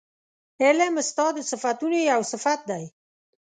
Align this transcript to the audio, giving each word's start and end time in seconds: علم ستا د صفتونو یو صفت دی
علم 0.63 0.93
ستا 1.09 1.25
د 1.33 1.39
صفتونو 1.51 1.97
یو 2.11 2.21
صفت 2.31 2.59
دی 2.69 2.83